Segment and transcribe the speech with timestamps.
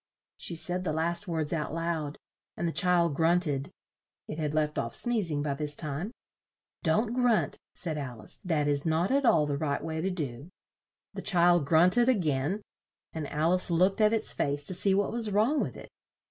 [0.35, 2.17] She said the last words out loud,
[2.57, 3.69] and the child grunt ed
[4.27, 6.11] (it had left off sneez ing by this time).
[6.81, 10.49] "Don't grunt," said Al ice, "that is not at all the right way to do."
[11.13, 12.63] The child grunt ed a gain
[13.13, 15.89] and Al ice looked at its face to see what was wrong with it.